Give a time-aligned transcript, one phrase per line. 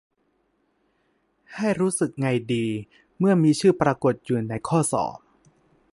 [1.55, 2.65] ให้รู้สึกไงดี
[3.17, 5.17] เมื่อมีชื่อปรากฎอยู่ในข้อสอบ